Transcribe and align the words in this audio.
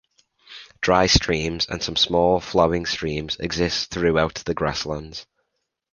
Dry 0.81 1.05
streams 1.05 1.67
and 1.69 1.83
some 1.83 1.95
small 1.95 2.39
flowing 2.39 2.87
streams 2.87 3.37
exist 3.39 3.91
throughout 3.91 4.33
the 4.33 4.55
Grasslands. 4.55 5.27